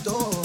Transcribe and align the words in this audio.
todo. 0.00 0.39